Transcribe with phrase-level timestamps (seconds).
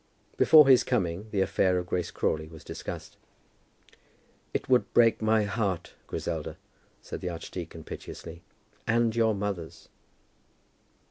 [0.35, 3.17] Before his coming the affair of Grace Crawley was discussed.
[4.51, 6.57] "It would break my heart, Griselda,"
[7.03, 8.41] said the archdeacon, piteously
[8.87, 9.89] "and your mother's."